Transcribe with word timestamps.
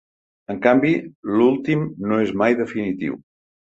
En 0.53 0.61
canvi, 0.61 0.93
l'últim 1.33 1.85
no 2.13 2.21
és 2.25 2.33
mai 2.43 2.59
definitiu. 2.63 3.23